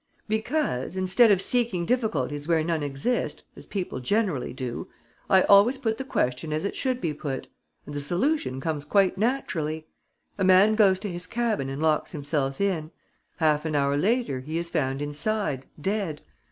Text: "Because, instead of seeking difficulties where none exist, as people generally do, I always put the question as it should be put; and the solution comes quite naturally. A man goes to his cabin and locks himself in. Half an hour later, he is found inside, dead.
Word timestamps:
"Because, 0.27 0.95
instead 0.95 1.29
of 1.29 1.43
seeking 1.43 1.85
difficulties 1.85 2.47
where 2.47 2.63
none 2.63 2.81
exist, 2.81 3.43
as 3.55 3.67
people 3.67 3.99
generally 3.99 4.51
do, 4.51 4.87
I 5.29 5.43
always 5.43 5.77
put 5.77 5.99
the 5.99 6.03
question 6.03 6.51
as 6.51 6.65
it 6.65 6.75
should 6.75 6.99
be 6.99 7.13
put; 7.13 7.49
and 7.85 7.93
the 7.93 7.99
solution 7.99 8.59
comes 8.59 8.83
quite 8.83 9.19
naturally. 9.19 9.85
A 10.39 10.43
man 10.43 10.73
goes 10.73 10.97
to 11.01 11.11
his 11.11 11.27
cabin 11.27 11.69
and 11.69 11.83
locks 11.83 12.13
himself 12.13 12.59
in. 12.59 12.89
Half 13.37 13.63
an 13.63 13.75
hour 13.75 13.95
later, 13.95 14.39
he 14.39 14.57
is 14.57 14.71
found 14.71 15.03
inside, 15.03 15.67
dead. 15.79 16.21